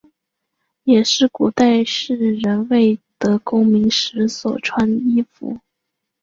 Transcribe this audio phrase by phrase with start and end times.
[0.83, 5.59] 也是古代士人未得功名时所穿衣服。